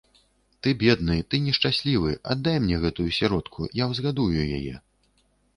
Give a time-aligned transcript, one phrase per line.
[0.63, 4.75] Ты бедны, ты нешчаслівы, аддай мне гэтую сіротку, я ўзгадую яе.